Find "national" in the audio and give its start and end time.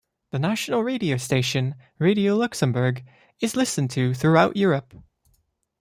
0.39-0.81